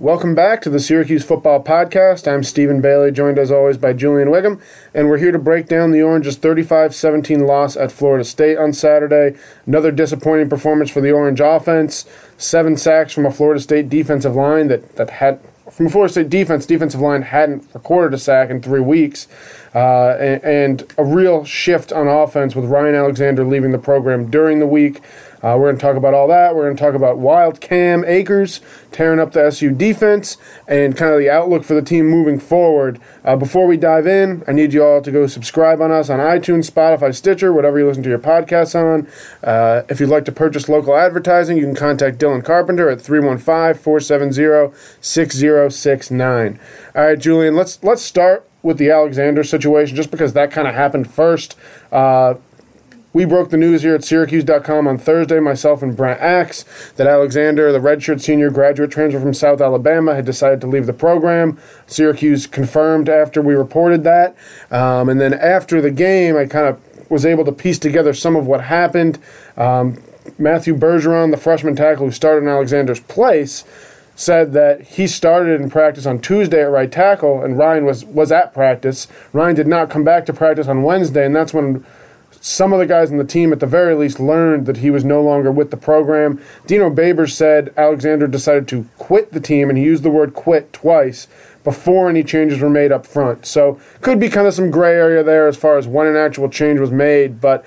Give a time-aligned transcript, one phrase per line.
[0.00, 2.26] Welcome back to the Syracuse Football Podcast.
[2.26, 4.58] I'm Stephen Bailey, joined as always by Julian Whigham,
[4.94, 8.72] and we're here to break down the Orange's 35 17 loss at Florida State on
[8.72, 9.38] Saturday.
[9.66, 12.06] Another disappointing performance for the Orange offense.
[12.38, 15.38] Seven sacks from a Florida State defensive line that, that had.
[15.70, 19.28] From a Florida State defense, defensive line hadn't recorded a sack in three weeks,
[19.74, 24.60] uh, and, and a real shift on offense with Ryan Alexander leaving the program during
[24.60, 25.02] the week.
[25.42, 26.54] Uh, we're going to talk about all that.
[26.54, 28.60] We're going to talk about Wild Cam Akers
[28.92, 30.36] tearing up the SU defense
[30.68, 33.00] and kind of the outlook for the team moving forward.
[33.24, 36.18] Uh, before we dive in, I need you all to go subscribe on us on
[36.18, 39.08] iTunes, Spotify, Stitcher, whatever you listen to your podcasts on.
[39.42, 43.82] Uh, if you'd like to purchase local advertising, you can contact Dylan Carpenter at 315
[43.82, 46.60] 470 6069.
[46.94, 50.74] All right, Julian, let's, let's start with the Alexander situation just because that kind of
[50.74, 51.56] happened first.
[51.90, 52.34] Uh,
[53.12, 56.64] we broke the news here at Syracuse.com on Thursday, myself and Brent Axe,
[56.96, 60.92] that Alexander, the redshirt senior graduate transfer from South Alabama, had decided to leave the
[60.92, 61.58] program.
[61.86, 64.36] Syracuse confirmed after we reported that.
[64.70, 66.80] Um, and then after the game, I kind of
[67.10, 69.18] was able to piece together some of what happened.
[69.56, 70.00] Um,
[70.38, 73.64] Matthew Bergeron, the freshman tackle who started in Alexander's place,
[74.14, 78.30] said that he started in practice on Tuesday at right tackle, and Ryan was, was
[78.30, 79.08] at practice.
[79.32, 81.84] Ryan did not come back to practice on Wednesday, and that's when
[82.40, 85.04] some of the guys on the team, at the very least, learned that he was
[85.04, 86.40] no longer with the program.
[86.66, 90.72] Dino Babers said Alexander decided to quit the team, and he used the word quit
[90.72, 91.28] twice
[91.62, 93.44] before any changes were made up front.
[93.44, 96.48] So, could be kind of some gray area there as far as when an actual
[96.48, 97.64] change was made, but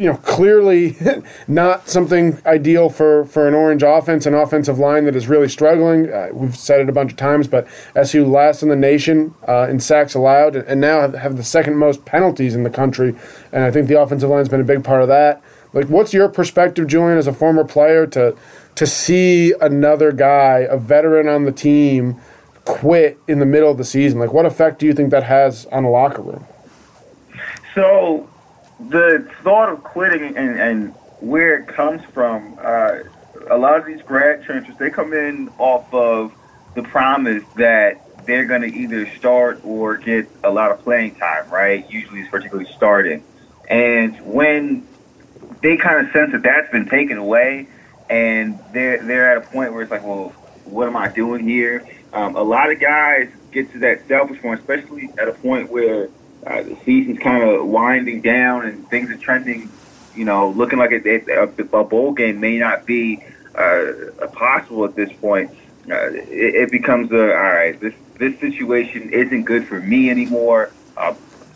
[0.00, 0.96] you know, clearly
[1.46, 6.10] not something ideal for, for an Orange offense, an offensive line that is really struggling.
[6.10, 9.68] Uh, we've said it a bunch of times, but SU last in the nation uh,
[9.68, 13.14] in sacks allowed, and now have, have the second most penalties in the country.
[13.52, 15.42] And I think the offensive line's been a big part of that.
[15.74, 18.34] Like, what's your perspective, Julian, as a former player, to
[18.76, 22.18] to see another guy, a veteran on the team,
[22.64, 24.18] quit in the middle of the season?
[24.18, 26.46] Like, what effect do you think that has on the locker room?
[27.74, 28.29] So
[28.88, 32.98] the thought of quitting and, and where it comes from, uh,
[33.50, 36.32] a lot of these grad transfers, they come in off of
[36.74, 41.48] the promise that they're going to either start or get a lot of playing time,
[41.50, 41.88] right?
[41.90, 43.24] Usually it's particularly starting.
[43.68, 44.86] And when
[45.62, 47.68] they kind of sense that that's been taken away
[48.08, 50.30] and they're, they're at a point where it's like, well,
[50.64, 51.86] what am I doing here?
[52.12, 56.08] Um, a lot of guys get to that selfish point, especially at a point where
[56.46, 59.70] uh, the season's kind of winding down and things are trending,
[60.14, 61.42] you know, looking like a,
[61.72, 63.22] a bowl game may not be
[63.54, 63.92] uh,
[64.32, 65.50] possible at this point.
[65.90, 67.78] Uh, it, it, becomes a all right.
[67.80, 70.70] This this situation isn't good for me anymore.
[70.96, 71.14] Uh,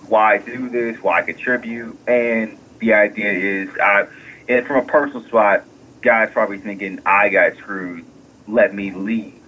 [0.08, 1.00] why do this?
[1.02, 1.96] Why contribute?
[2.06, 4.06] And the idea is, uh,
[4.48, 5.64] and from a personal spot,
[6.02, 8.04] guys probably thinking I got screwed.
[8.46, 9.40] Let me leave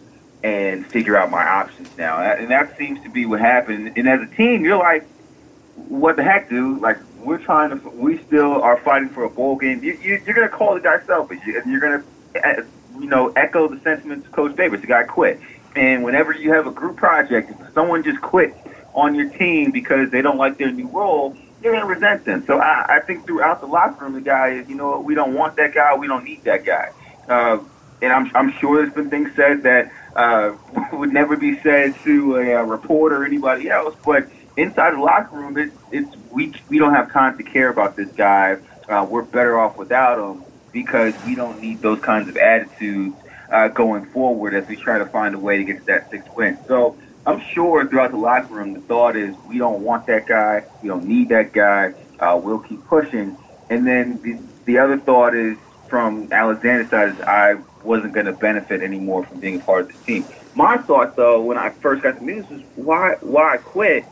[0.42, 2.20] and figure out my options now.
[2.20, 3.92] And that seems to be what happened.
[3.96, 5.04] And as a team, you're like,
[5.76, 6.80] what the heck, dude?
[6.80, 9.82] Like, we're trying to, we still are fighting for a bowl game.
[9.82, 11.40] You, you, you're going to call the guy selfish.
[11.44, 12.62] You're going to, eh,
[12.98, 14.80] you know, echo the sentiments of Coach Davis.
[14.80, 15.40] The guy quit.
[15.74, 18.54] And whenever you have a group project, if someone just quit
[18.94, 22.44] on your team because they don't like their new role, you're going to resent them.
[22.46, 25.34] So I, I think throughout the locker room, the guy is, you know, we don't
[25.34, 25.94] want that guy.
[25.94, 26.92] We don't need that guy.
[27.28, 27.58] Uh,
[28.00, 30.54] and I'm, I'm sure there's been things said that uh,
[30.92, 33.94] would never be said to a, a reporter or anybody else.
[34.04, 37.96] But inside the locker room, it's it's we we don't have time to care about
[37.96, 38.58] this guy.
[38.88, 43.16] Uh, we're better off without him because we don't need those kinds of attitudes
[43.50, 46.34] uh, going forward as we try to find a way to get to that sixth
[46.36, 46.58] win.
[46.68, 46.96] So
[47.26, 50.88] I'm sure throughout the locker room, the thought is we don't want that guy, we
[50.88, 51.94] don't need that guy.
[52.18, 53.36] Uh, we'll keep pushing.
[53.68, 55.58] And then the, the other thought is
[55.88, 59.88] from Alexander's side is I wasn't going to benefit anymore from being a part of
[59.88, 60.24] this team.
[60.54, 64.04] My thought, though, when I first got the news was why why quit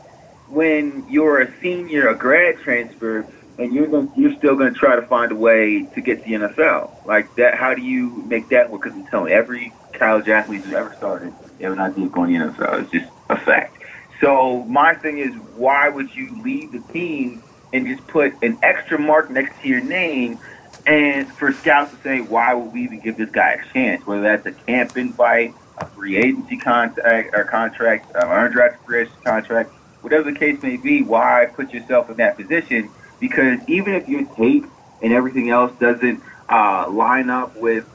[0.47, 3.25] when you're a senior, a grad transfer,
[3.57, 6.29] and you're going you're still going to try to find a way to get to
[6.29, 7.55] the NFL like that.
[7.55, 8.83] How do you make that work?
[8.83, 12.11] Because I'm telling you, every college athlete who's ever started, they have an idea of
[12.11, 12.83] going to the NFL.
[12.83, 13.77] It's just a fact.
[14.21, 17.43] So my thing is, why would you leave the team
[17.73, 20.39] and just put an extra mark next to your name?
[20.85, 24.05] And for scouts to say, why would we even give this guy a chance?
[24.05, 29.21] Whether that's a camp invite, a free agency contract, or contract, an undrafted free agency
[29.23, 29.71] contract,
[30.05, 32.91] whatever the case may be, why put yourself in that position?
[33.19, 34.65] Because even if your tape
[35.01, 37.85] and everything else doesn't uh, line up with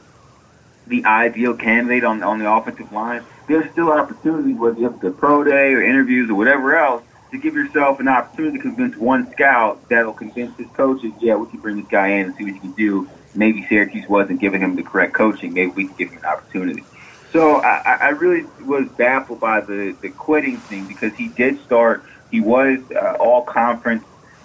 [0.87, 5.11] the ideal candidate on, on the offensive line, there's still opportunities, whether you have the
[5.11, 9.31] pro day or interviews or whatever else, to give yourself an opportunity to convince one
[9.31, 12.53] scout that'll convince his coaches, yeah, we can bring this guy in and see what
[12.53, 13.09] he can do.
[13.33, 15.53] Maybe Syracuse wasn't giving him the correct coaching.
[15.53, 16.83] Maybe we can give him an opportunity.
[17.31, 22.03] So I, I really was baffled by the, the quitting thing because he did start.
[22.29, 24.03] He was uh, all conference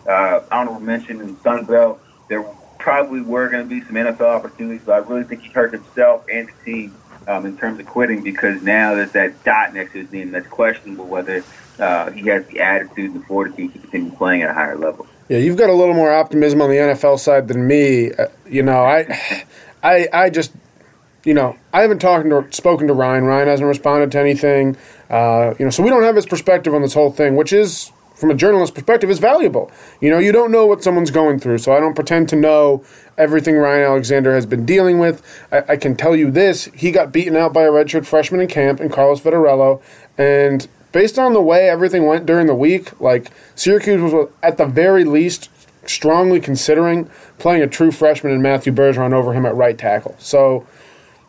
[0.08, 2.00] uh, honorable mention in Sun Belt.
[2.28, 2.44] There
[2.78, 6.24] probably were going to be some NFL opportunities, but I really think he hurt himself
[6.30, 6.94] and the team
[7.26, 10.46] um, in terms of quitting because now there's that dot next to his name that's
[10.46, 11.42] questionable whether
[11.78, 15.06] uh, he has the attitude and the fortitude to continue playing at a higher level.
[15.28, 18.12] Yeah, you've got a little more optimism on the NFL side than me.
[18.12, 19.44] Uh, you know, I,
[19.82, 20.52] I, I just,
[21.26, 23.24] you know, I haven't talked to spoken to Ryan.
[23.24, 24.76] Ryan hasn't responded to anything.
[25.10, 27.90] Uh, you know, so we don't have his perspective on this whole thing, which is
[28.14, 29.70] from a journalist perspective is valuable.
[30.00, 32.84] You know, you don't know what someone's going through, so I don't pretend to know
[33.18, 35.20] everything Ryan Alexander has been dealing with.
[35.50, 38.46] I, I can tell you this: he got beaten out by a redshirt freshman in
[38.46, 39.82] camp and Carlos Vettorello,
[40.16, 44.66] and based on the way everything went during the week, like Syracuse was at the
[44.66, 45.50] very least
[45.86, 50.14] strongly considering playing a true freshman in Matthew Bergeron over him at right tackle.
[50.18, 50.66] So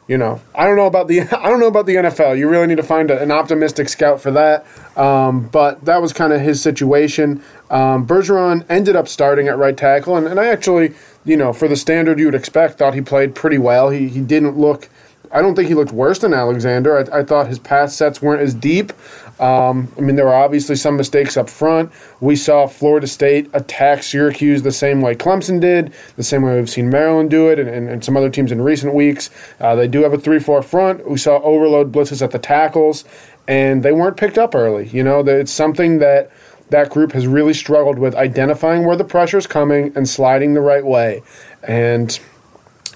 [0.07, 2.38] you know, I don't know about the I don't know about the NFL.
[2.38, 4.65] You really need to find a, an optimistic scout for that.
[4.98, 7.44] Um, but that was kind of his situation.
[7.69, 10.94] Um, Bergeron ended up starting at right tackle, and, and I actually,
[11.25, 13.89] you know, for the standard you would expect, thought he played pretty well.
[13.89, 14.89] He he didn't look.
[15.32, 16.98] I don't think he looked worse than Alexander.
[16.98, 18.94] I, I thought his pass sets weren't as deep.
[19.40, 21.92] Um, I mean, there were obviously some mistakes up front.
[22.22, 26.70] We saw Florida State attack Syracuse the same way Clemson did, the same way we've
[26.70, 29.30] seen Maryland do it, and, and, and some other teams in recent weeks.
[29.60, 31.10] Uh, they do have a 3 4 front.
[31.10, 33.06] We saw overload blitzes at the tackles,
[33.48, 34.88] and they weren't picked up early.
[34.88, 36.32] You know, it's something that
[36.70, 40.62] that group has really struggled with identifying where the pressure is coming and sliding the
[40.62, 41.22] right way.
[41.64, 42.20] And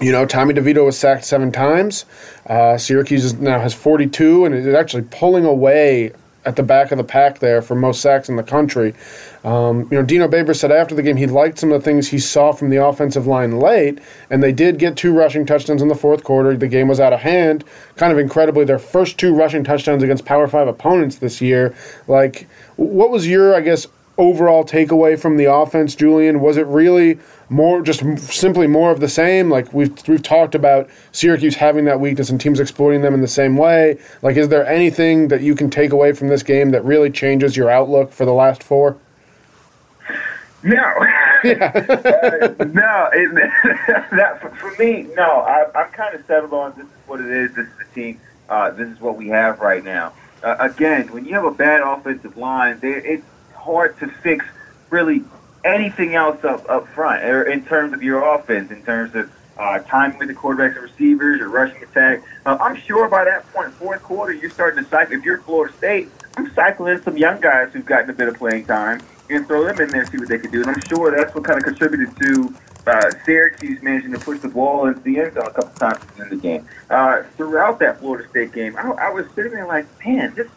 [0.00, 2.04] you know, Tommy DeVito was sacked seven times.
[2.46, 6.12] Uh, Syracuse now has 42 and is actually pulling away
[6.44, 8.94] at the back of the pack there for most sacks in the country.
[9.44, 12.08] Um, you know, Dino Babers said after the game he liked some of the things
[12.08, 14.00] he saw from the offensive line late,
[14.30, 16.56] and they did get two rushing touchdowns in the fourth quarter.
[16.56, 17.64] The game was out of hand.
[17.96, 21.74] Kind of incredibly, their first two rushing touchdowns against Power Five opponents this year.
[22.08, 23.86] Like, what was your, I guess,
[24.18, 26.40] overall takeaway from the offense, Julian?
[26.40, 27.18] Was it really
[27.52, 29.50] more just simply more of the same?
[29.50, 33.28] Like we've we've talked about Syracuse having that weakness and teams exploiting them in the
[33.28, 33.98] same way.
[34.22, 37.56] Like, is there anything that you can take away from this game that really changes
[37.56, 38.96] your outlook for the last four?
[40.62, 40.92] No.
[41.44, 41.72] Yeah.
[41.74, 43.34] uh, no, it,
[44.12, 45.40] that, for, for, me, no.
[45.40, 47.52] I, I'm kind of settled on this is what it is.
[47.56, 48.20] This is the team.
[48.48, 50.12] Uh, this is what we have right now.
[50.44, 53.24] Uh, again, when you have a bad offensive line, it's
[53.56, 54.44] hard to fix
[54.90, 55.24] really
[55.64, 59.78] anything else up up front, or in terms of your offense, in terms of uh,
[59.80, 62.22] timing with the quarterbacks and receivers, or rushing attack.
[62.46, 65.14] Uh, I'm sure by that point, fourth quarter, you're starting to cycle.
[65.16, 68.66] If you're Florida State, I'm cycling some young guys who've gotten a bit of playing
[68.66, 70.62] time and throw them in there and see what they can do.
[70.62, 72.54] And I'm sure that's what kind of contributed to
[72.86, 76.28] uh, Syracuse managing to push the ball into the end zone a couple times in
[76.30, 76.66] the game.
[76.90, 80.48] Uh, throughout that Florida State game, I, I was sitting there like, man, this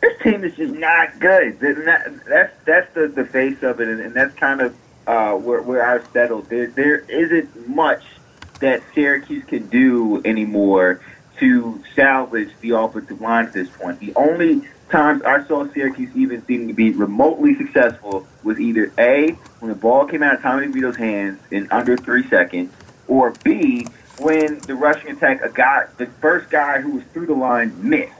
[0.00, 1.58] this team is just not good.
[1.60, 5.62] That, that's that's the, the face of it, and, and that's kind of uh, where
[5.62, 6.48] where I've settled.
[6.48, 8.04] There there isn't much
[8.60, 11.00] that Syracuse can do anymore
[11.38, 14.00] to salvage the offensive line at this point.
[14.00, 19.30] The only times I saw Syracuse even seem to be remotely successful was either A,
[19.60, 22.72] when the ball came out of Tommy DeVito's hands in under three seconds,
[23.06, 23.86] or B,
[24.18, 28.12] when the rushing attack, a guy, the first guy who was through the line missed.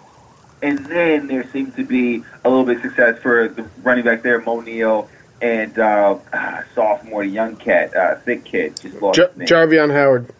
[0.62, 4.22] And then there seemed to be a little bit of success for the running back
[4.22, 5.08] there, Moe Neal,
[5.40, 10.32] and uh, uh, sophomore young cat, uh, thick kid, just lost J- Jarveon Howard.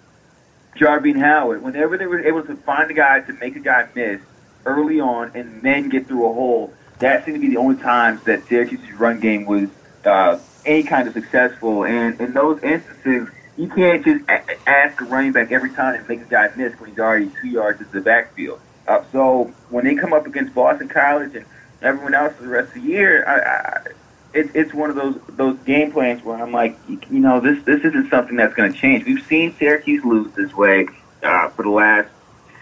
[0.77, 1.63] Jarveon Howard.
[1.63, 4.21] Whenever they were able to find a guy to make a guy miss
[4.67, 8.23] early on and then get through a hole, that seemed to be the only times
[8.25, 9.69] that Syracuse's run game was
[10.05, 11.85] uh, any kind of successful.
[11.85, 16.09] And in those instances, you can't just a- ask a running back every time to
[16.09, 18.61] make a guy miss when he's already two yards into the backfield.
[18.89, 21.45] Uh, so when they come up against Boston College and
[21.83, 23.93] everyone else for the rest of the year, I, I,
[24.33, 27.63] it, it's one of those those game plans where I'm like, you, you know, this
[27.65, 29.05] this isn't something that's going to change.
[29.05, 30.89] We've seen Syracuse lose this way
[31.23, 32.09] uh, for the last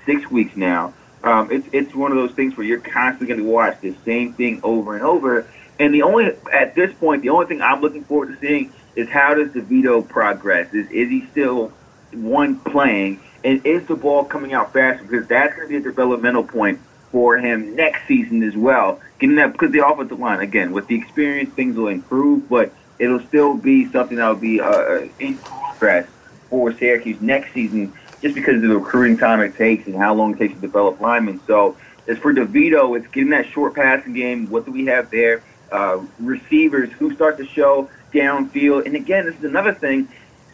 [0.05, 0.93] six weeks now.
[1.23, 4.33] Um, it's it's one of those things where you're constantly going to watch the same
[4.33, 5.47] thing over and over.
[5.79, 9.09] And the only at this point, the only thing I'm looking forward to seeing is
[9.09, 10.75] how does DeVito progress?
[10.75, 11.73] Is is he still
[12.13, 13.21] one playing?
[13.45, 15.05] And is the ball coming out faster?
[15.05, 16.81] Because that's going to be a developmental point
[17.13, 19.01] for him next season as well.
[19.19, 23.21] Getting that because the offensive line again with the experience, things will improve, but it'll
[23.21, 26.09] still be something that will be uh, in progress
[26.51, 30.35] for Syracuse next season, just because of the recruiting time it takes and how long
[30.35, 31.41] it takes to develop linemen.
[31.47, 31.77] So
[32.07, 34.49] as for DeVito, it's getting that short passing game.
[34.51, 35.43] What do we have there?
[35.71, 38.87] Uh, receivers who start to show downfield.
[38.87, 40.09] And again, this is another thing.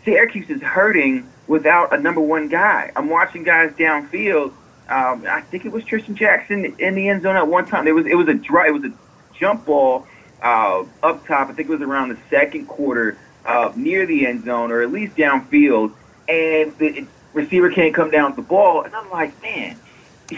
[0.04, 2.92] Syracuse is hurting without a number one guy.
[2.96, 4.52] I'm watching guys downfield
[4.88, 7.86] Um, I think it was Tristan Jackson in the end zone at one time.
[7.86, 8.92] It was it was a dry, it was a
[9.38, 10.06] jump ball
[10.42, 11.48] uh, up top.
[11.48, 14.90] I think it was around the second quarter, uh, near the end zone or at
[14.92, 15.92] least downfield,
[16.28, 18.82] and the receiver can't come down with the ball.
[18.82, 19.76] And I'm like, man,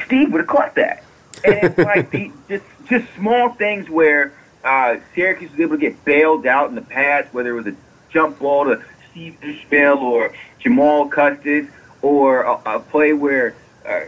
[0.04, 1.02] Steve would have caught that.
[1.44, 4.32] And it's like the, just just small things where
[4.62, 7.76] uh, Syracuse was able to get bailed out in the past, whether it was a
[8.10, 8.82] jump ball to
[9.14, 11.68] Steve Ishmael or Jamal Custis,
[12.02, 13.54] or a, a play where
[13.86, 14.00] uh,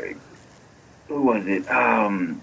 [1.06, 1.70] who was it?
[1.70, 2.42] Um,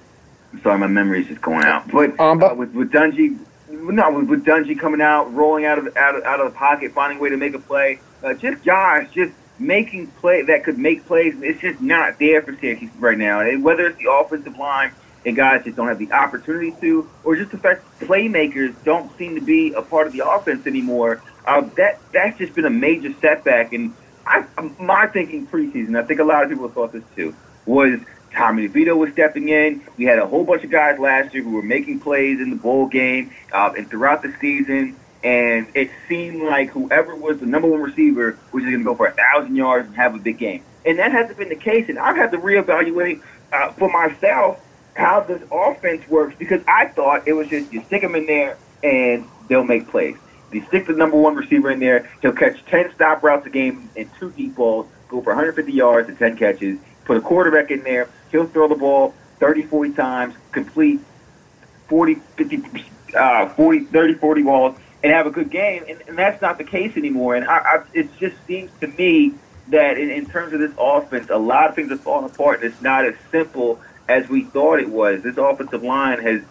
[0.62, 1.92] sorry, my memory is just going out.
[1.92, 3.38] But uh, with with Dungey,
[3.70, 6.94] no, with, with Dungey coming out, rolling out of out of out of the pocket,
[6.94, 8.00] finding a way to make a play.
[8.24, 11.36] Uh, just guys, just making play that could make plays.
[11.42, 13.42] It's just not there for Syracuse right now.
[13.42, 14.94] And whether it's the offensive line
[15.26, 19.36] and guys just don't have the opportunity to, or just the fact playmakers don't seem
[19.36, 21.22] to be a part of the offense anymore.
[21.46, 23.74] Uh, that that's just been a major setback.
[23.74, 23.94] And
[24.26, 24.46] I,
[24.80, 27.36] my thinking preseason, I think a lot of people thought this too,
[27.66, 28.00] was
[28.34, 29.82] Tommy DeVito was stepping in.
[29.98, 32.56] We had a whole bunch of guys last year who were making plays in the
[32.56, 34.96] bowl game uh, and throughout the season.
[35.24, 38.96] And it seemed like whoever was the number one receiver was just going to go
[38.96, 40.64] for a thousand yards and have a big game.
[40.86, 41.88] And that hasn't been the case.
[41.88, 43.22] And I've had to reevaluate
[43.54, 44.60] uh, for myself
[44.96, 48.58] how this offense works because I thought it was just you stick them in there
[48.84, 50.18] and they'll make plays.
[50.54, 53.90] You stick the number one receiver in there, he'll catch 10 stop routes a game
[53.96, 56.80] and two deep balls, go for 150 yards and 10 catches.
[57.06, 61.00] Put a quarterback in there, he'll throw the ball 30, 40 times, complete
[61.88, 65.84] 40, 50, uh, 40, 30, 40 balls, and have a good game.
[65.88, 67.36] And, and that's not the case anymore.
[67.36, 69.34] And I, I, it just seems to me
[69.68, 72.72] that in, in terms of this offense, a lot of things are falling apart, and
[72.72, 75.24] it's not as simple as we thought it was.
[75.24, 76.42] This offensive line has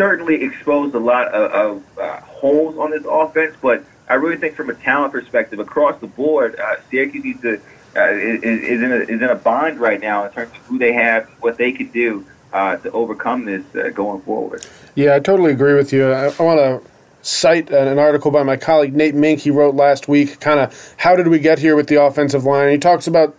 [0.00, 4.56] certainly exposed a lot of, of uh, holes on this offense, but I really think
[4.56, 7.60] from a talent perspective, across the board, uh, Syracuse needs to
[7.96, 10.78] uh, is, is in a is in a bind right now in terms of who
[10.78, 14.64] they have, what they could do uh, to overcome this uh, going forward.
[14.94, 16.10] Yeah, I totally agree with you.
[16.10, 16.90] I, I want to
[17.22, 19.40] cite an article by my colleague Nate Mink.
[19.40, 22.70] He wrote last week, kind of how did we get here with the offensive line.
[22.70, 23.38] He talks about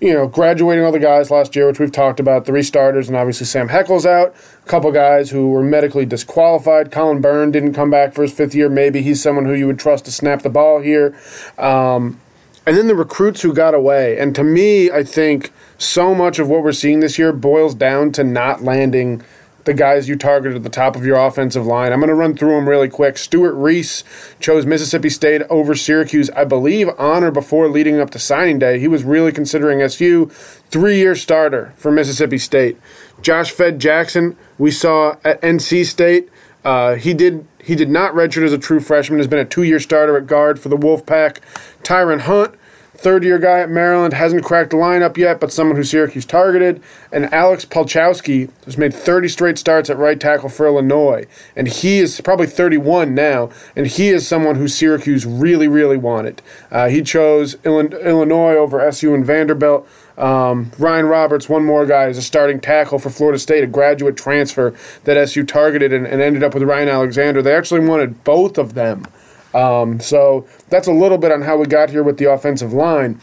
[0.00, 3.16] you know, graduating all the guys last year, which we've talked about, three starters, and
[3.16, 4.34] obviously Sam Heckel's out.
[4.64, 6.92] A couple guys who were medically disqualified.
[6.92, 8.68] Colin Byrne didn't come back for his fifth year.
[8.68, 11.18] Maybe he's someone who you would trust to snap the ball here.
[11.58, 12.20] Um,
[12.64, 14.18] and then the recruits who got away.
[14.18, 18.12] And to me, I think so much of what we're seeing this year boils down
[18.12, 19.22] to not landing–
[19.68, 21.92] the guys you targeted at the top of your offensive line.
[21.92, 23.18] I'm going to run through them really quick.
[23.18, 24.02] Stewart Reese
[24.40, 28.80] chose Mississippi State over Syracuse, I believe, on or before leading up to signing day.
[28.80, 30.30] He was really considering SU.
[30.70, 32.78] Three year starter for Mississippi State.
[33.20, 36.30] Josh Fed Jackson, we saw at NC State.
[36.64, 39.18] Uh, he did he did not redshirt as a true freshman.
[39.18, 41.40] Has been a two year starter at guard for the Wolfpack.
[41.82, 42.54] Tyron Hunt
[42.98, 46.82] third year guy at Maryland, hasn't cracked the lineup yet, but someone who Syracuse targeted.
[47.12, 51.24] And Alex Palczewski has made 30 straight starts at right tackle for Illinois.
[51.54, 56.42] And he is probably 31 now, and he is someone who Syracuse really, really wanted.
[56.72, 59.88] Uh, he chose Illinois over SU and Vanderbilt.
[60.18, 64.16] Um, Ryan Roberts, one more guy, is a starting tackle for Florida State, a graduate
[64.16, 64.74] transfer
[65.04, 67.40] that SU targeted and, and ended up with Ryan Alexander.
[67.40, 69.06] They actually wanted both of them.
[69.54, 73.20] Um, so that's a little bit on how we got here with the offensive line.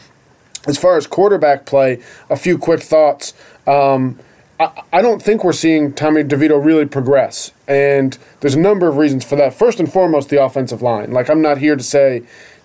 [0.66, 3.34] As far as quarterback play, a few quick thoughts.
[3.66, 4.18] Um,
[4.58, 7.52] I, I don't think we're seeing Tommy DeVito really progress.
[7.68, 9.54] And there's a number of reasons for that.
[9.54, 11.12] First and foremost, the offensive line.
[11.12, 12.24] Like, I'm not here to say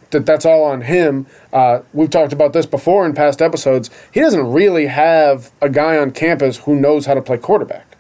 [0.10, 1.28] that that's all on him.
[1.54, 3.90] Uh, we've talked about this before in past episodes.
[4.12, 7.98] He doesn't really have a guy on campus who knows how to play quarterback.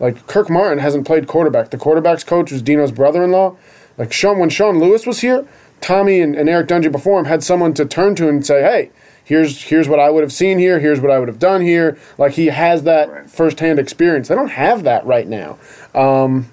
[0.00, 1.70] Like, Kirk Martin hasn't played quarterback.
[1.70, 3.56] The quarterback's coach was Dino's brother in law.
[3.96, 5.46] Like Sean, when Sean Lewis was here,
[5.80, 8.90] Tommy and, and Eric Dungey before him had someone to turn to and say, "Hey,
[9.24, 10.80] here's here's what I would have seen here.
[10.80, 13.30] Here's what I would have done here." Like he has that right.
[13.30, 14.28] firsthand experience.
[14.28, 15.58] They don't have that right now.
[15.94, 16.50] Um,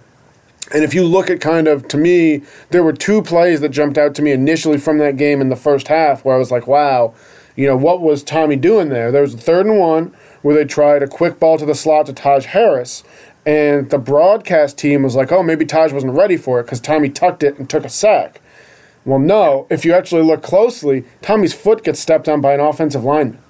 [0.74, 3.98] and if you look at kind of to me, there were two plays that jumped
[3.98, 6.68] out to me initially from that game in the first half where I was like,
[6.68, 7.13] "Wow."
[7.54, 9.12] You know, what was Tommy doing there?
[9.12, 12.06] There was a third and one where they tried a quick ball to the slot
[12.06, 13.04] to Taj Harris,
[13.46, 17.10] and the broadcast team was like, oh, maybe Taj wasn't ready for it because Tommy
[17.10, 18.42] tucked it and took a sack.
[19.03, 23.03] Well, no, if you actually look closely, Tommy's foot gets stepped on by an offensive
[23.03, 23.41] lineman.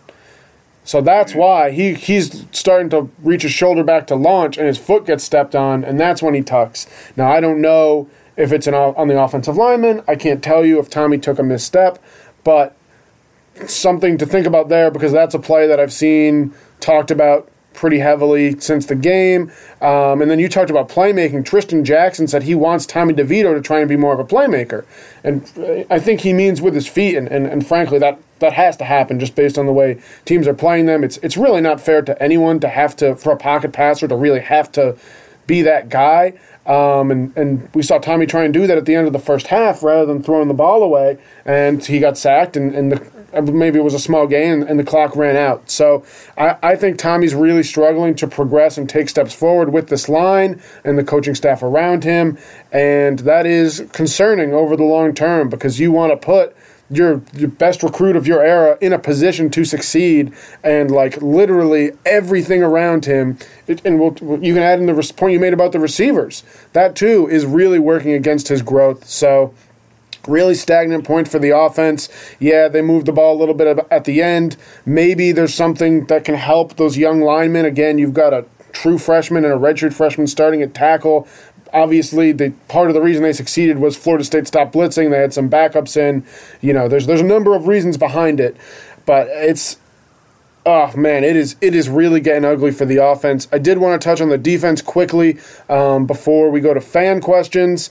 [0.83, 4.77] So that's why he, he's starting to reach his shoulder back to launch, and his
[4.77, 6.87] foot gets stepped on, and that's when he tucks.
[7.15, 10.03] Now, I don't know if it's an, on the offensive lineman.
[10.07, 11.99] I can't tell you if Tommy took a misstep,
[12.43, 12.75] but
[13.67, 17.99] something to think about there because that's a play that I've seen talked about pretty
[17.99, 19.51] heavily since the game.
[19.81, 21.45] Um, and then you talked about playmaking.
[21.45, 24.85] Tristan Jackson said he wants Tommy DeVito to try and be more of a playmaker.
[25.23, 25.41] And
[25.89, 27.15] I think he means with his feet.
[27.15, 30.47] And, and, and frankly, that, that has to happen just based on the way teams
[30.47, 31.03] are playing them.
[31.03, 34.15] It's, it's really not fair to anyone to have to, for a pocket passer, to
[34.15, 34.97] really have to
[35.47, 36.33] be that guy.
[36.65, 39.19] Um, and, and we saw Tommy try and do that at the end of the
[39.19, 41.17] first half rather than throwing the ball away.
[41.45, 44.79] And he got sacked, and, and the Uh, maybe it was a small gain and
[44.79, 45.69] the clock ran out.
[45.69, 46.03] So
[46.37, 50.61] I, I, think Tommy's really struggling to progress and take steps forward with this line
[50.83, 52.37] and the coaching staff around him.
[52.71, 56.55] And that is concerning over the long term because you want to put
[56.91, 60.33] your, your best recruit of your era in a position to succeed
[60.63, 65.31] and like literally everything around him it, and we'll, you can add in the point
[65.31, 69.53] you made about the receivers that too is really working against his growth so
[70.27, 72.07] Really stagnant point for the offense.
[72.39, 74.55] Yeah, they moved the ball a little bit at the end.
[74.85, 77.65] Maybe there's something that can help those young linemen.
[77.65, 81.27] Again, you've got a true freshman and a redshirt freshman starting at tackle.
[81.73, 85.09] Obviously, the part of the reason they succeeded was Florida State stopped blitzing.
[85.09, 86.25] They had some backups in.
[86.61, 88.57] You know, there's there's a number of reasons behind it,
[89.05, 89.77] but it's
[90.65, 93.47] oh man, it is it is really getting ugly for the offense.
[93.51, 97.21] I did want to touch on the defense quickly um, before we go to fan
[97.21, 97.89] questions.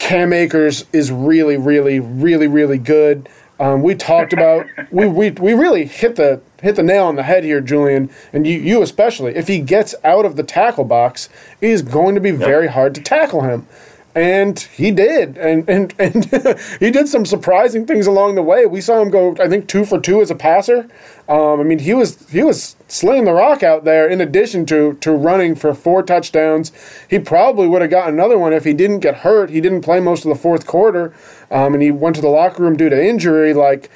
[0.00, 3.28] Cam Akers is really, really, really, really good.
[3.60, 7.22] Um, we talked about we, we we really hit the hit the nail on the
[7.22, 9.36] head here, Julian, and you you especially.
[9.36, 11.28] If he gets out of the tackle box,
[11.60, 12.38] it is going to be yep.
[12.38, 13.66] very hard to tackle him
[14.14, 15.38] and he did.
[15.38, 16.24] And and, and
[16.80, 18.66] he did some surprising things along the way.
[18.66, 20.88] We saw him go i think two for two as a passer.
[21.28, 24.94] Um, i mean he was he was slinging the rock out there in addition to
[24.94, 26.72] to running for four touchdowns.
[27.08, 29.50] He probably would have gotten another one if he didn't get hurt.
[29.50, 31.14] He didn't play most of the fourth quarter.
[31.50, 33.54] Um, and he went to the locker room due to injury.
[33.54, 33.90] Like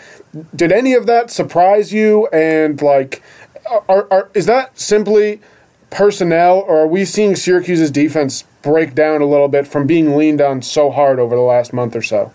[0.54, 2.26] did any of that surprise you?
[2.28, 3.22] And like
[3.88, 5.40] are, are is that simply
[5.94, 10.40] personnel or are we seeing syracuse's defense break down a little bit from being leaned
[10.40, 12.32] on so hard over the last month or so?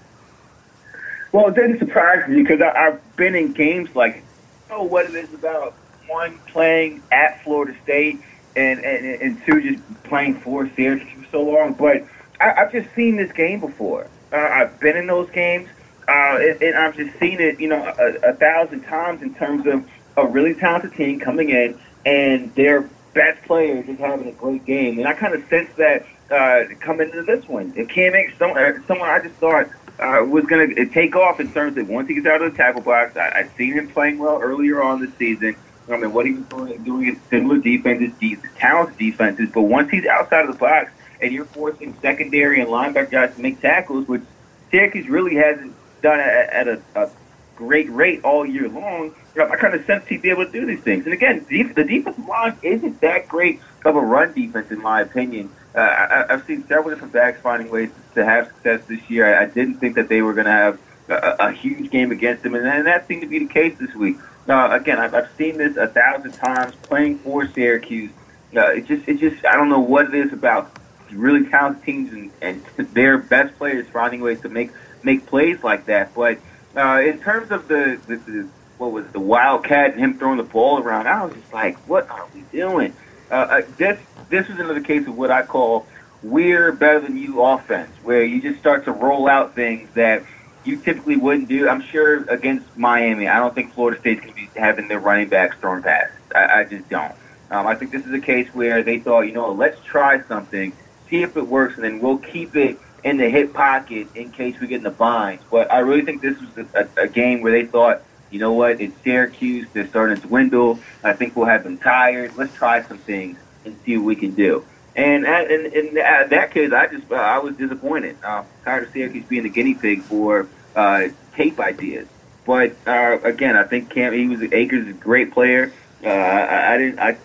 [1.34, 4.24] Well, it didn't surprise me because I, I've been in games like,
[4.72, 5.74] oh, what it is about
[6.08, 8.22] one playing at Florida State
[8.56, 11.74] and, and, and two just playing for Syracuse for so long.
[11.74, 12.06] But
[12.40, 14.08] I, I've just seen this game before.
[14.32, 15.68] Uh, I've been in those games,
[16.08, 19.68] uh, and, and I've just seen it, you know, a, a thousand times in terms
[19.68, 24.66] of a really talented team coming in and their best players just having a great
[24.66, 25.00] game.
[25.00, 27.74] And I kind of sense that uh, come into this one.
[27.76, 29.68] It can't make some, uh, someone I just thought
[30.00, 32.58] uh, was going to take off in terms of once he gets out of the
[32.58, 33.18] tackle box.
[33.18, 35.56] I, I've seen him playing well earlier on this season.
[35.90, 36.46] I mean, what he was
[36.80, 39.50] doing, in similar defenses, deep, talented defenses.
[39.52, 43.42] But once he's outside of the box and you're forcing secondary and linebacker guys to
[43.42, 44.22] make tackles, which
[44.70, 47.10] Syracuse really hasn't done at, at a, a
[47.56, 50.82] great rate all year long, I kind of sense he'd be able to do these
[50.82, 51.06] things.
[51.06, 55.52] And again, the defensive line isn't that great of a run defense, in my opinion.
[55.76, 59.34] Uh, I, I've seen several different backs finding ways to have success this year.
[59.34, 62.44] I, I didn't think that they were going to have a, a huge game against
[62.44, 64.18] them, and, and that seemed to be the case this week.
[64.48, 68.12] Uh, again, I've, I've seen this a thousand times playing for Syracuse.
[68.56, 70.72] Uh, it just, it just, I don't know what it is about
[71.12, 74.72] really talented teams and, and their best players finding ways to make
[75.04, 76.14] make plays like that.
[76.14, 76.40] But
[76.76, 78.50] uh, in terms of the, the, the
[78.80, 82.10] what was the Wildcat and him throwing the ball around, I was just like, what
[82.10, 82.94] are we doing?
[83.30, 85.86] Uh, uh, this this is another case of what I call
[86.24, 90.24] we're better than you offense, where you just start to roll out things that
[90.64, 91.70] you typically wouldn't do.
[91.70, 95.30] I'm sure against Miami, I don't think Florida State's going to be having their running
[95.30, 96.16] backs throwing passes.
[96.36, 97.14] I, I just don't.
[97.52, 100.74] Um, I think this is a case where they thought, you know, let's try something,
[101.10, 104.60] see if it works, and then we'll keep it in the hip pocket in case
[104.60, 105.44] we get in the binds.
[105.50, 108.54] But I really think this was a, a, a game where they thought, you know
[108.54, 110.80] what, it's Syracuse, they're starting to dwindle.
[111.04, 112.36] I think we'll have them tired.
[112.36, 114.66] Let's try some things and see what we can do.
[114.96, 118.18] And in, in, that case, I just uh, I was disappointed.
[118.24, 122.08] Uh, tired of Syracuse being the guinea pig for uh, tape ideas.
[122.46, 125.72] But uh, again, I think Cam he was Akers is a great player.
[126.04, 127.18] Uh, I, I didn't I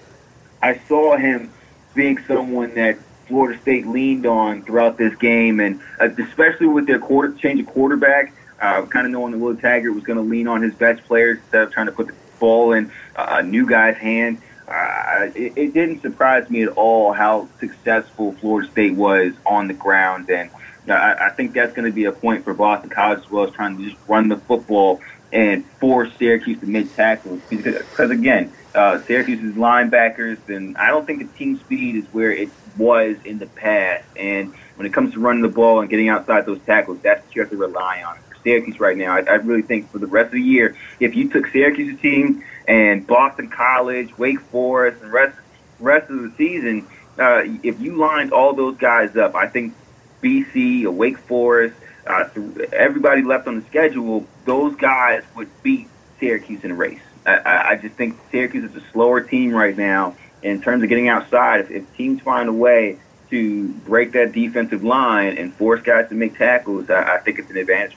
[0.62, 1.52] I saw him
[1.94, 6.98] being someone that Florida State leaned on throughout this game, and uh, especially with their
[6.98, 8.32] quarter change of quarterback,
[8.64, 11.38] uh, kind of knowing that Will Taggart was going to lean on his best players
[11.38, 14.40] instead of trying to put the ball in a new guy's hand.
[14.66, 19.74] Uh, it, it didn't surprise me at all how successful Florida State was on the
[19.74, 20.50] ground, and
[20.88, 23.46] uh, I, I think that's going to be a point for Boston College as well
[23.46, 25.00] as trying to just run the football
[25.30, 31.18] and force Syracuse to mid tackles because again, uh, Syracuse's linebackers, and I don't think
[31.18, 34.04] the team speed is where it was in the past.
[34.16, 37.34] And when it comes to running the ball and getting outside those tackles, that's what
[37.34, 38.16] you have to rely on.
[38.44, 41.28] Syracuse right now, I, I really think for the rest of the year, if you
[41.28, 45.36] took Syracuse's team and Boston College, Wake Forest, and rest
[45.80, 46.86] rest of the season,
[47.18, 49.74] uh, if you lined all those guys up, I think
[50.22, 51.74] BC, Wake Forest,
[52.06, 52.28] uh,
[52.72, 55.88] everybody left on the schedule, those guys would beat
[56.20, 57.00] Syracuse in a race.
[57.26, 61.08] I, I just think Syracuse is a slower team right now in terms of getting
[61.08, 61.60] outside.
[61.60, 62.98] If, if teams find a way
[63.30, 67.50] to break that defensive line and force guys to make tackles, I, I think it's
[67.50, 67.96] an advantage.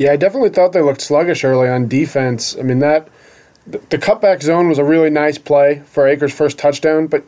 [0.00, 2.56] Yeah, I definitely thought they looked sluggish early on defense.
[2.58, 3.06] I mean that
[3.66, 7.22] the cutback zone was a really nice play for Akers' first touchdown, but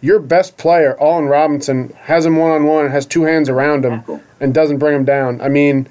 [0.00, 4.02] your best player, Alton Robinson, has him one on one, has two hands around him,
[4.40, 5.40] and doesn't bring him down.
[5.40, 5.86] I mean,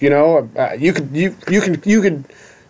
[0.00, 2.24] you know, uh, you could you you can you could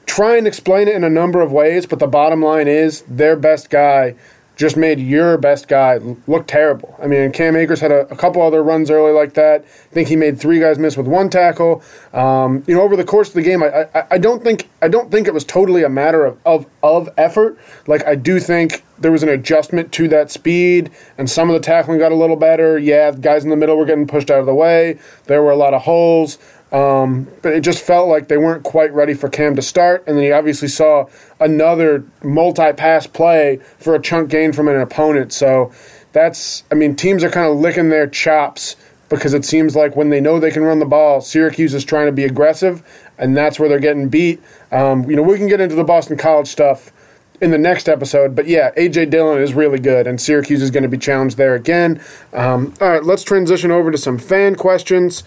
[0.05, 3.35] try and explain it in a number of ways, but the bottom line is their
[3.35, 4.15] best guy
[4.61, 5.97] just made your best guy
[6.27, 6.95] look terrible.
[7.03, 9.65] I mean, Cam Akers had a, a, couple other runs early like that.
[9.65, 11.83] I think he made three guys miss with one tackle.
[12.13, 14.89] Um, you know, over the course of the game, I, I, I, don't think I
[14.89, 17.59] don't think it was totally a matter of, of of effort.
[17.87, 21.61] Like I do think there was an adjustment to that speed, and some of the
[21.61, 22.79] tackling got a little better.
[22.79, 24.99] Yeah, guys in the middle were getting pushed out of the way.
[25.25, 26.37] There were a lot of holes.
[26.73, 30.05] Um, but it just felt like they weren't quite ready for Cam to start.
[30.07, 31.07] And then you obviously saw
[31.41, 35.33] another multi pass play for a chunk gain from an opponent.
[35.33, 35.73] So
[36.13, 38.77] that's, I mean, teams are kind of licking their chops
[39.09, 42.07] because it seems like when they know they can run the ball, Syracuse is trying
[42.07, 42.83] to be aggressive,
[43.19, 44.41] and that's where they're getting beat.
[44.71, 46.93] Um, you know, we can get into the Boston College stuff
[47.41, 48.37] in the next episode.
[48.37, 51.57] But yeah, AJ Dillon is really good, and Syracuse is going to be challenged there
[51.57, 52.01] again.
[52.33, 55.25] Um, all right, let's transition over to some fan questions.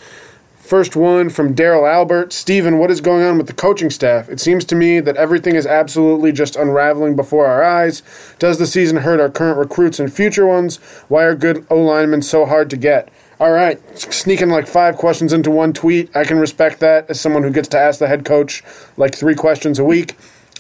[0.63, 2.31] First one from Daryl Albert.
[2.31, 4.29] Stephen, what is going on with the coaching staff?
[4.29, 8.01] It seems to me that everything is absolutely just unraveling before our eyes.
[8.39, 10.77] Does the season hurt our current recruits and future ones?
[11.09, 13.09] Why are good O linemen so hard to get?
[13.41, 16.09] All right, sneaking like five questions into one tweet.
[16.15, 18.63] I can respect that as someone who gets to ask the head coach
[18.95, 20.15] like three questions a week.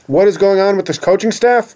[0.07, 1.75] What is going on with this coaching staff?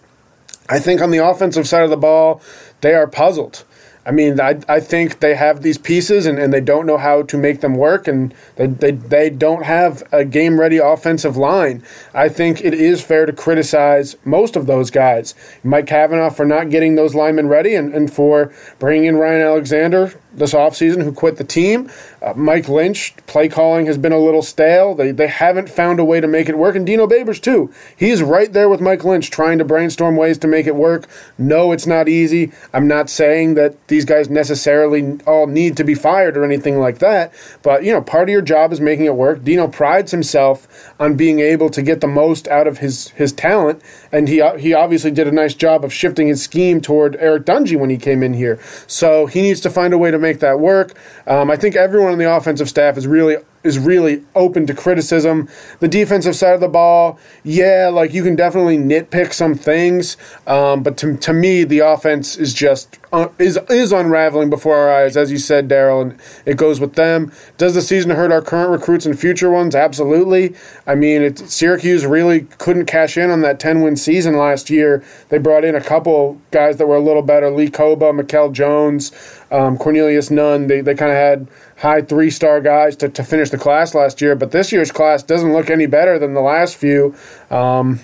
[0.67, 2.41] I think on the offensive side of the ball,
[2.81, 3.63] they are puzzled.
[4.07, 7.23] I mean, I, I think they have these pieces and, and they don't know how
[7.23, 11.83] to make them work, and they, they, they don't have a game ready offensive line.
[12.13, 15.35] I think it is fair to criticize most of those guys.
[15.61, 20.13] Mike Cavanaugh for not getting those linemen ready and, and for bringing in Ryan Alexander
[20.37, 21.89] this offseason who quit the team.
[22.21, 24.95] Uh, Mike Lynch, play calling has been a little stale.
[24.95, 26.75] They, they haven't found a way to make it work.
[26.75, 27.73] And Dino Babers, too.
[27.97, 31.07] He's right there with Mike Lynch trying to brainstorm ways to make it work.
[31.37, 32.51] No, it's not easy.
[32.73, 36.99] I'm not saying that these guys necessarily all need to be fired or anything like
[36.99, 37.33] that.
[37.63, 39.43] But, you know, part of your job is making it work.
[39.43, 43.81] Dino prides himself on being able to get the most out of his, his talent.
[44.11, 47.79] And he, he obviously did a nice job of shifting his scheme toward Eric Dungey
[47.79, 48.59] when he came in here.
[48.85, 50.97] So he needs to find a way to make make that work.
[51.25, 55.49] Um, I think everyone on the offensive staff is really is really open to criticism.
[55.79, 60.15] The defensive side of the ball, yeah, like you can definitely nitpick some things,
[60.47, 64.91] um, but to, to me, the offense is just uh, is is unraveling before our
[64.91, 67.31] eyes, as you said, Daryl, and it goes with them.
[67.57, 69.75] Does the season hurt our current recruits and future ones?
[69.75, 70.55] Absolutely.
[70.85, 75.03] I mean, Syracuse really couldn't cash in on that ten win season last year.
[75.29, 79.11] They brought in a couple guys that were a little better: Lee Kpogba, Mikel Jones,
[79.51, 80.67] um, Cornelius Nunn.
[80.67, 84.21] They they kind of had high three star guys to, to finish the class last
[84.21, 87.15] year, but this year's class doesn't look any better than the last few.
[87.49, 87.99] Um,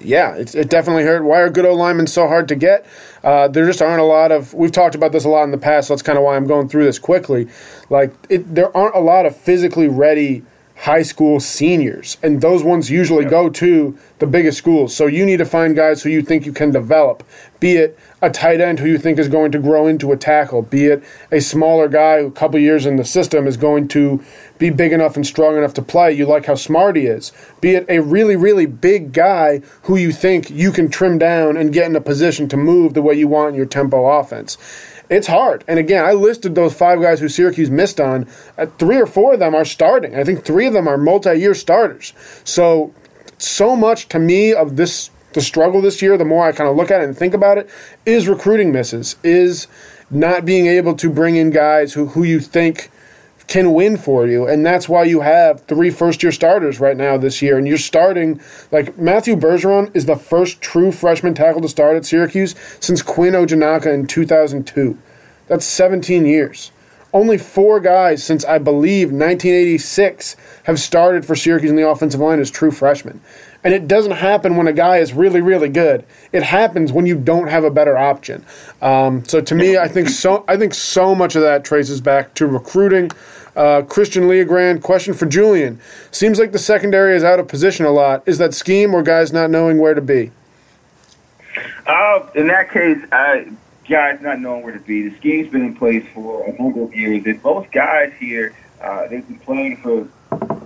[0.00, 1.24] yeah, it, it, definitely hurt.
[1.24, 2.86] Why are good O linemen so hard to get?
[3.22, 4.54] Uh, there just aren't a lot of.
[4.54, 5.88] We've talked about this a lot in the past.
[5.88, 7.48] So that's kind of why I'm going through this quickly.
[7.90, 10.44] Like, it, there aren't a lot of physically ready
[10.78, 13.30] high school seniors, and those ones usually yep.
[13.30, 14.94] go to the biggest schools.
[14.94, 17.24] So you need to find guys who you think you can develop,
[17.58, 20.62] be it a tight end who you think is going to grow into a tackle,
[20.62, 24.22] be it a smaller guy who a couple years in the system is going to
[24.58, 26.12] be big enough and strong enough to play.
[26.12, 27.32] You like how smart he is.
[27.60, 31.72] Be it a really, really big guy who you think you can trim down and
[31.72, 34.56] get in a position to move the way you want in your tempo offense.
[35.10, 35.64] It's hard.
[35.66, 38.26] And again, I listed those five guys who Syracuse missed on.
[38.56, 40.14] Uh, three or four of them are starting.
[40.14, 42.12] I think three of them are multi year starters.
[42.44, 42.92] So,
[43.38, 46.76] so much to me of this the struggle this year, the more I kind of
[46.76, 47.68] look at it and think about it,
[48.06, 49.66] is recruiting misses, is
[50.10, 52.90] not being able to bring in guys who, who you think
[53.48, 54.46] can win for you.
[54.46, 57.58] And that's why you have three first year starters right now this year.
[57.58, 62.04] And you're starting, like, Matthew Bergeron is the first true freshman tackle to start at
[62.04, 64.96] Syracuse since Quinn Ojinnaka in 2002.
[65.48, 66.70] That's 17 years.
[67.12, 72.38] Only four guys since I believe 1986 have started for Syracuse in the offensive line
[72.38, 73.22] as true freshmen.
[73.64, 76.04] And it doesn't happen when a guy is really, really good.
[76.32, 78.44] It happens when you don't have a better option.
[78.82, 80.44] Um, so to me, I think so.
[80.46, 83.10] I think so much of that traces back to recruiting.
[83.58, 85.80] Uh, Christian Leogrand, question for Julian.
[86.12, 88.22] Seems like the secondary is out of position a lot.
[88.24, 90.30] Is that scheme or guys not knowing where to be?
[91.84, 93.50] Uh, in that case, I,
[93.88, 95.08] guys not knowing where to be.
[95.08, 97.42] The scheme's been in place for a number of years, and
[97.72, 100.06] guys here, uh, they've been playing for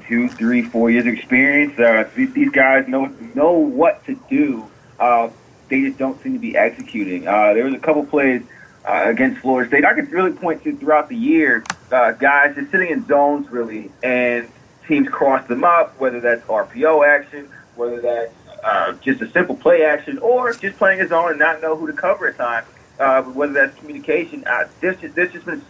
[0.07, 1.79] two, three, four years experience.
[1.79, 4.69] Uh, these guys know know what to do.
[5.01, 5.31] Uh,
[5.71, 7.27] they just don't seem to be executing.
[7.27, 8.43] Uh, there was a couple plays
[8.85, 9.87] uh, against Florida State.
[9.87, 13.91] I could really point to throughout the year, uh, guys just sitting in zones really,
[14.03, 14.49] and
[14.89, 19.85] teams cross them up, whether that's RPO action, whether that's uh, just a simple play
[19.85, 22.67] action, or just playing a zone and not know who to cover at times.
[22.99, 25.63] Uh, whether that's communication, uh, this just this just been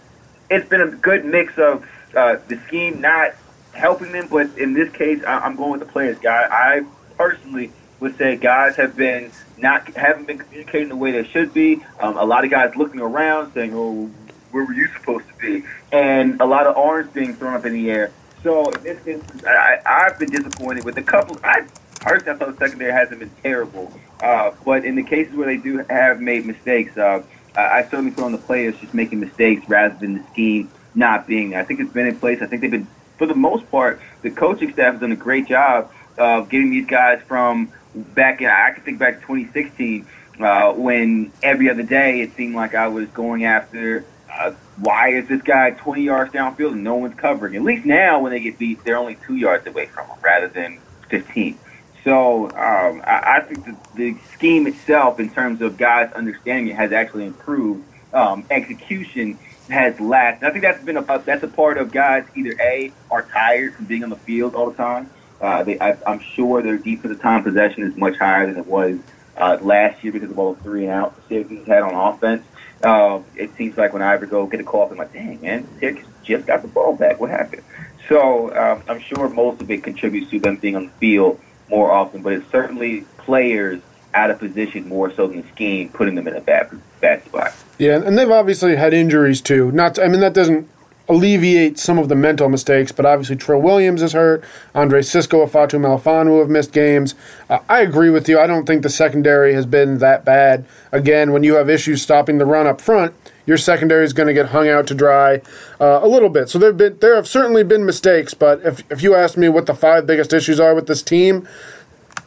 [0.50, 3.32] it's been a good mix of uh, the scheme not
[3.72, 6.46] helping them, but in this case, I, I'm going with the players, guy.
[6.50, 6.82] I
[7.16, 11.82] personally would say guys have been not haven't been communicating the way they should be.
[12.00, 14.11] Um, a lot of guys looking around saying, "Oh,
[14.52, 17.72] where were you supposed to be?" And a lot of arms being thrown up in
[17.72, 18.12] the air.
[18.42, 21.38] So in this instance, I, I've been disappointed with a couple.
[21.42, 21.66] I
[22.00, 25.56] personally I thought the secondary hasn't been terrible, uh, but in the cases where they
[25.56, 27.22] do have made mistakes, uh,
[27.54, 31.54] I certainly feel on the players just making mistakes rather than the scheme not being.
[31.54, 32.40] I think it's been in place.
[32.40, 32.86] I think they've been,
[33.18, 36.86] for the most part, the coaching staff has done a great job of getting these
[36.86, 40.06] guys from back in, I can think back to 2016
[40.40, 44.04] uh, when every other day it seemed like I was going after.
[44.40, 47.54] Uh, why is this guy 20 yards downfield and no one's covering?
[47.56, 50.48] At least now, when they get beat, they're only two yards away from him rather
[50.48, 51.58] than 15.
[52.04, 56.76] So um, I, I think the, the scheme itself, in terms of guys understanding it,
[56.76, 57.84] has actually improved.
[58.12, 59.38] Um, execution
[59.70, 60.42] has lacked.
[60.42, 63.86] I think that's been a that's a part of guys either a are tired from
[63.86, 65.08] being on the field all the time,
[65.42, 68.98] uh, they, I, I'm sure their defensive time possession is much higher than it was
[69.36, 72.46] uh, last year because of all the three and out Syracuse had on offense.
[72.82, 75.66] Uh, it seems like when I ever go get a call, I'm like, dang, man,
[75.78, 77.20] Syracuse just got the ball back.
[77.20, 77.62] What happened?
[78.08, 81.90] So um, I'm sure most of it contributes to them being on the field more
[81.90, 83.80] often, but it's certainly players
[84.14, 87.54] out of position more so than the scheme putting them in a bad bad spot.
[87.78, 89.72] Yeah, and they've obviously had injuries too.
[89.72, 90.68] Not, I mean, that doesn't
[91.08, 94.44] alleviate some of the mental mistakes, but obviously Trill Williams is hurt.
[94.74, 97.14] Andre Cisco, Ifeatu Melifonwu have missed games.
[97.50, 98.38] Uh, I agree with you.
[98.38, 100.64] I don't think the secondary has been that bad.
[100.92, 103.14] Again, when you have issues stopping the run up front,
[103.46, 105.42] your secondary is going to get hung out to dry
[105.80, 106.48] uh, a little bit.
[106.48, 109.48] So there have been there have certainly been mistakes, but if if you ask me
[109.48, 111.48] what the five biggest issues are with this team,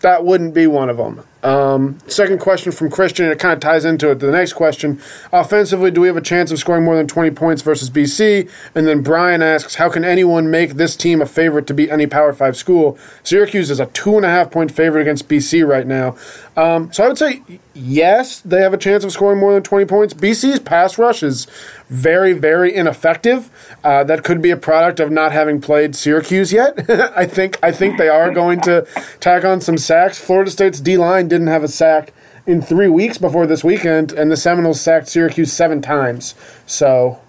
[0.02, 1.24] that wouldn't be one of them.
[1.46, 4.16] Um, second question from Christian, and it kind of ties into it.
[4.16, 5.00] The next question
[5.32, 8.50] Offensively, do we have a chance of scoring more than 20 points versus BC?
[8.74, 12.08] And then Brian asks, How can anyone make this team a favorite to beat any
[12.08, 12.98] Power 5 school?
[13.22, 16.16] Syracuse is a two and a half point favorite against BC right now.
[16.58, 17.42] Um, so I would say,
[17.74, 20.14] yes, they have a chance of scoring more than 20 points.
[20.14, 21.48] BC's pass rush is
[21.90, 23.50] very, very ineffective.
[23.84, 26.90] Uh, that could be a product of not having played Syracuse yet.
[27.16, 28.88] I think I think they are going to
[29.20, 30.18] tack on some sacks.
[30.18, 32.14] Florida State's D line didn't have a sack
[32.48, 36.36] in three weeks before this weekend, and the Seminoles sacked Syracuse seven times.
[36.66, 37.20] So,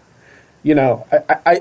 [0.62, 1.60] you know, I, I,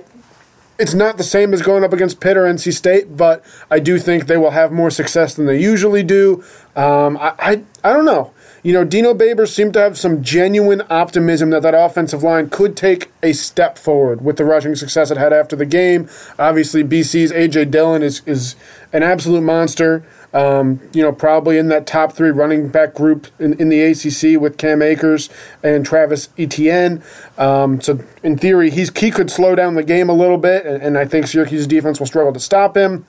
[0.77, 3.97] it's not the same as going up against Pitt or NC State, but I do
[3.97, 6.43] think they will have more success than they usually do.
[6.75, 8.31] Um, I, I, I don't know.
[8.61, 12.75] You know, Dino Babers seemed to have some genuine optimism that that offensive line could
[12.75, 16.09] take a step forward with the rushing success it had after the game.
[16.39, 17.65] Obviously, BC's A.J.
[17.65, 18.55] Dillon is, is
[18.91, 20.03] an absolute monster.
[20.33, 24.39] Um, you know, probably in that top three running back group in, in the ACC
[24.39, 25.29] with Cam Akers
[25.63, 27.01] and Travis Etienne.
[27.37, 30.81] Um, so, in theory, he's he could slow down the game a little bit, and,
[30.81, 33.05] and I think Syracuse's defense will struggle to stop him.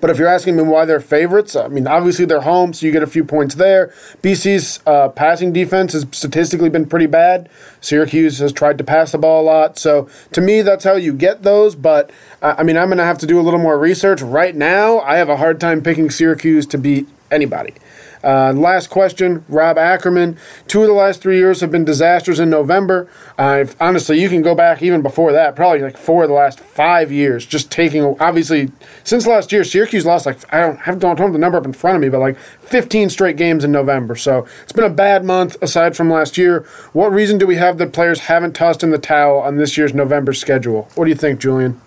[0.00, 2.92] But if you're asking me why they're favorites, I mean, obviously they're home, so you
[2.92, 3.88] get a few points there.
[4.22, 7.48] BC's uh, passing defense has statistically been pretty bad.
[7.80, 9.78] Syracuse has tried to pass the ball a lot.
[9.78, 11.74] So to me, that's how you get those.
[11.74, 14.22] But uh, I mean, I'm going to have to do a little more research.
[14.22, 17.74] Right now, I have a hard time picking Syracuse to beat anybody.
[18.22, 20.38] Uh, last question, Rob Ackerman.
[20.68, 23.08] Two of the last three years have been disasters in November.
[23.38, 27.10] Honestly, you can go back even before that, probably like four of the last five
[27.10, 27.44] years.
[27.46, 28.70] Just taking, obviously,
[29.04, 31.72] since last year, Syracuse lost like I don't have don't have the number up in
[31.72, 34.14] front of me, but like 15 straight games in November.
[34.16, 36.66] So it's been a bad month aside from last year.
[36.92, 39.94] What reason do we have that players haven't tossed in the towel on this year's
[39.94, 40.88] November schedule?
[40.94, 41.80] What do you think, Julian?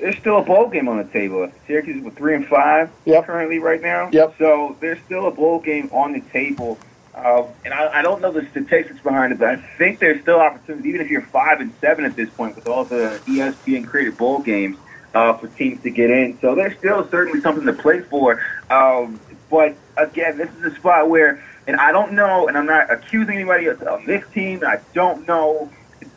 [0.00, 1.50] There's still a bowl game on the table.
[1.66, 3.26] Syracuse is three and five yep.
[3.26, 4.08] currently right now.
[4.12, 4.34] Yep.
[4.38, 6.78] So there's still a bowl game on the table.
[7.14, 10.40] Uh, and I, I don't know the statistics behind it, but I think there's still
[10.40, 14.16] opportunity, even if you're five and seven at this point, with all the ESPN created
[14.16, 14.78] bowl games
[15.14, 16.38] uh, for teams to get in.
[16.40, 18.42] So there's still certainly something to play for.
[18.70, 22.90] Um, but again, this is a spot where, and I don't know, and I'm not
[22.90, 24.62] accusing anybody on this team.
[24.64, 25.70] I don't know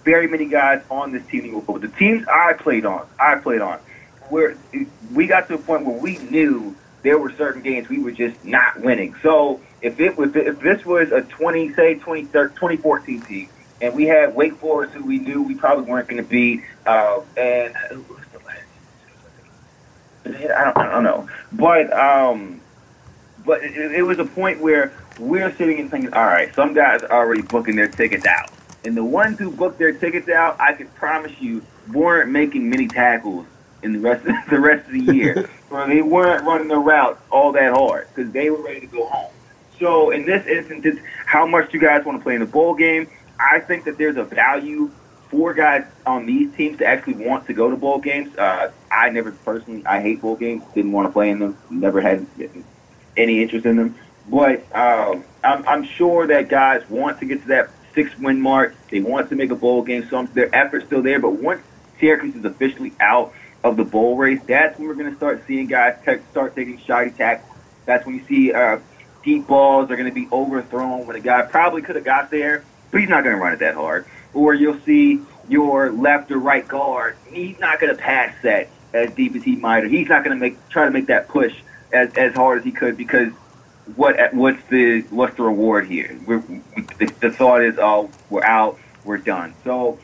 [0.03, 3.79] very many guys on this team But the teams I played on, I played on,
[4.29, 4.57] where
[5.13, 8.43] we got to a point where we knew there were certain games we were just
[8.43, 9.15] not winning.
[9.21, 13.49] So if it was if this was a 20 say 20, 2014 team
[13.81, 17.19] and we had Wake Forest who we knew we probably weren't going to beat uh,
[17.37, 17.75] and
[20.25, 21.29] I don't, I don't know.
[21.51, 22.61] But um
[23.45, 27.03] but it, it was a point where we're sitting and thinking all right some guys
[27.03, 28.49] are already booking their tickets out
[28.85, 32.87] and the ones who booked their tickets out I can promise you weren't making many
[32.87, 33.45] tackles
[33.81, 37.19] in the rest of the rest of the year or they weren't running the route
[37.31, 39.33] all that hard because they were ready to go home
[39.79, 42.47] so in this instance, it's how much do you guys want to play in the
[42.47, 43.09] bowl game?
[43.39, 44.89] I think that there's a value
[45.29, 48.35] for guys on these teams to actually want to go to bowl games.
[48.37, 50.63] Uh, I never personally, I hate bowl games.
[50.75, 51.57] Didn't want to play in them.
[51.69, 52.25] Never had
[53.17, 53.95] any interest in them.
[54.29, 58.75] But um, I'm, I'm sure that guys want to get to that six win mark.
[58.89, 60.07] They want to make a bowl game.
[60.09, 61.19] So their effort's still there.
[61.19, 61.61] But once
[61.99, 65.67] Syracuse is officially out of the bowl race, that's when we're going to start seeing
[65.67, 67.49] guys t- start taking shoddy tackles.
[67.85, 68.79] That's when you see uh,
[69.23, 72.63] deep balls are going to be overthrown when a guy probably could have got there,
[72.91, 74.05] but he's not going to run it that hard.
[74.33, 79.13] Or you'll see your left or right guard, he's not going to pass that as
[79.13, 81.53] deep as he might, or he's not going to make try to make that push
[81.91, 83.31] as as hard as he could because
[83.95, 86.17] what what's the what's the reward here?
[86.25, 89.53] We're, the, the thought is, oh, we're out, we're done.
[89.63, 89.99] So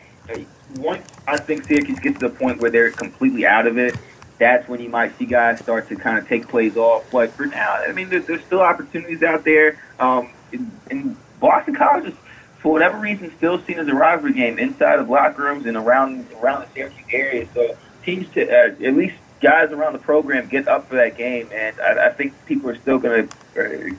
[0.76, 3.96] once I think Syracuse gets to the point where they're completely out of it,
[4.38, 7.06] that's when you might see guys start to kind of take plays off.
[7.12, 9.82] But for now, I mean, there's, there's still opportunities out there.
[10.00, 12.14] Um, in Boston College is,
[12.60, 16.28] for whatever reason, still seen as a rivalry game inside of locker rooms and around
[16.42, 17.48] around the Syracuse area.
[17.54, 21.50] So teams, to uh, at least guys around the program, get up for that game,
[21.54, 23.96] and I, I think people are still going to uh,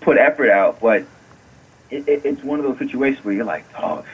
[0.00, 0.80] put effort out.
[0.80, 1.04] But
[1.90, 4.04] it, it, it's one of those situations where you're like, oh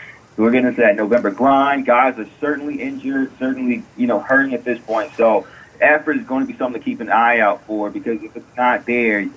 [0.41, 1.87] we're getting into that November grind.
[1.87, 5.13] Guys are certainly injured, certainly you know hurting at this point.
[5.15, 5.47] So
[5.81, 8.57] effort is going to be something to keep an eye out for because if it's
[8.57, 9.29] not there,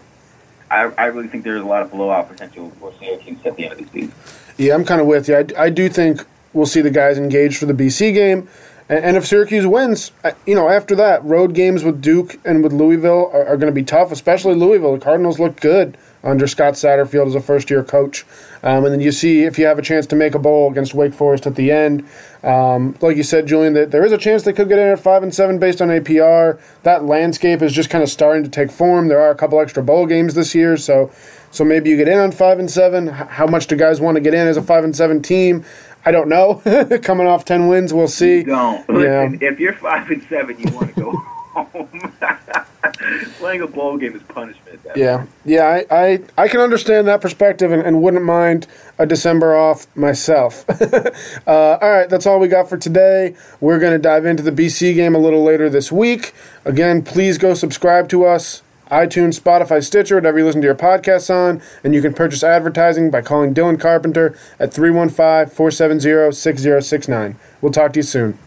[0.72, 3.74] I, I really think there's a lot of blowout potential for Syracuse at the end
[3.74, 4.14] of the season.
[4.58, 5.36] Yeah, I'm kind of with you.
[5.36, 8.48] I, I do think we'll see the guys engaged for the BC game.
[8.90, 10.12] And, if Syracuse wins,
[10.46, 13.76] you know, after that, road games with Duke and with Louisville are, are going to
[13.76, 14.94] be tough, especially Louisville.
[14.94, 18.26] The Cardinals look good under Scott Satterfield as a first year coach.
[18.62, 20.94] Um, and then you see if you have a chance to make a bowl against
[20.94, 22.08] Wake Forest at the end.
[22.44, 25.00] Um, like you said, Julian, that there is a chance they could get in at
[25.00, 26.60] five and seven based on APR.
[26.84, 29.08] That landscape is just kind of starting to take form.
[29.08, 31.12] There are a couple extra bowl games this year, so
[31.52, 33.08] so maybe you get in on five and seven.
[33.08, 35.64] How much do guys want to get in as a five and seven team?
[36.06, 36.62] I don't know.
[37.04, 38.38] Coming off ten wins, we'll see.
[38.38, 38.86] You don't.
[38.90, 39.30] Yeah.
[39.42, 41.12] If you're five and seven, you want to go
[41.54, 42.14] home.
[43.38, 44.80] Playing a bowl game is punishment.
[44.96, 45.30] Yeah, point.
[45.46, 49.88] yeah, I, I, I can understand that perspective and, and wouldn't mind a December off
[49.96, 50.66] myself.
[51.48, 53.36] uh, all right, that's all we got for today.
[53.60, 56.34] We're going to dive into the BC game a little later this week.
[56.66, 58.62] Again, please go subscribe to us
[58.94, 61.62] iTunes, Spotify, Stitcher, whatever you listen to your podcasts on.
[61.84, 67.36] And you can purchase advertising by calling Dylan Carpenter at 315 470 6069.
[67.62, 68.38] We'll talk to you soon.